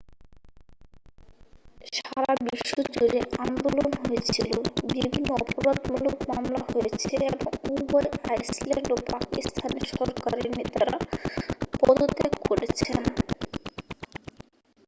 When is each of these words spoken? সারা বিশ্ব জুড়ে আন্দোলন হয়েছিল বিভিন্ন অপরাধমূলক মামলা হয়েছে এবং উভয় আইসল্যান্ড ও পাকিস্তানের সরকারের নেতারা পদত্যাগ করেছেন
সারা 1.97 2.33
বিশ্ব 2.45 2.71
জুড়ে 2.93 3.19
আন্দোলন 3.41 3.89
হয়েছিল 4.01 4.51
বিভিন্ন 4.87 5.29
অপরাধমূলক 5.41 6.15
মামলা 6.29 6.61
হয়েছে 6.69 7.13
এবং 7.29 7.43
উভয় 7.73 8.09
আইসল্যান্ড 8.27 8.89
ও 8.91 9.07
পাকিস্তানের 9.11 9.85
সরকারের 9.91 10.47
নেতারা 10.57 10.95
পদত্যাগ 11.79 12.33
করেছেন 12.47 13.01